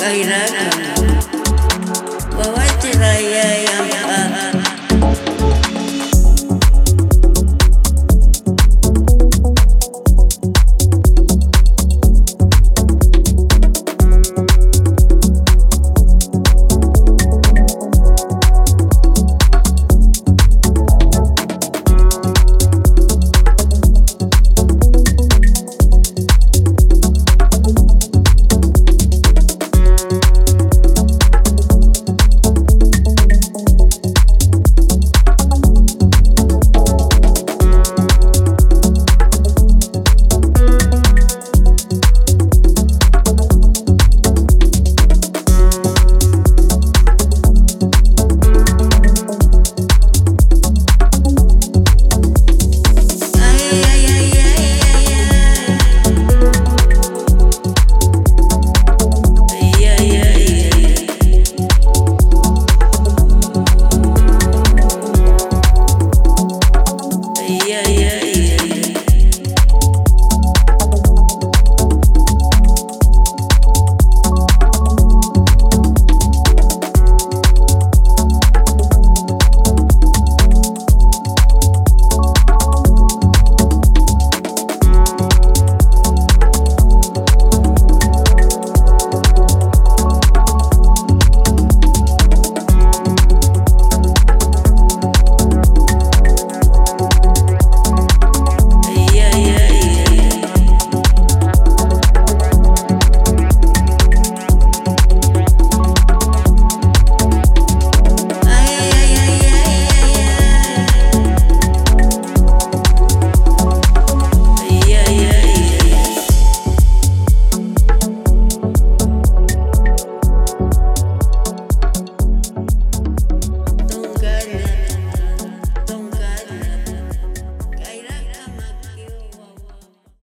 [0.00, 0.79] Baby.